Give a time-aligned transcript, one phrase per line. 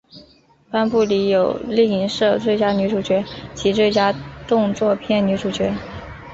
[0.71, 4.11] 颁奖礼有另设最佳女主角及最佳
[4.47, 5.71] 动作片女主角。